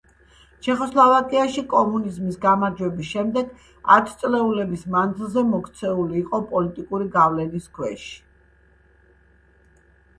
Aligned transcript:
ჩეხოსლოვაკიაში 0.67 1.63
კომუნიზმის 1.73 2.39
გამარჯვების 2.45 3.11
შემდეგ 3.11 3.51
ათწლეულების 3.97 4.87
მანძილზე 4.97 5.45
მოქცეული 5.53 6.19
იყო 6.25 6.43
პოლიტიკური 6.55 7.11
გავლენის 7.19 7.71
ქვეშ. 7.79 8.07